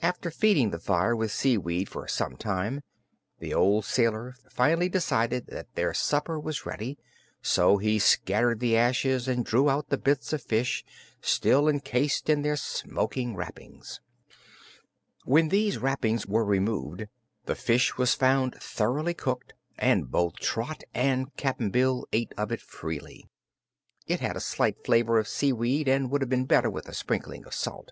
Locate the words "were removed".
16.28-17.06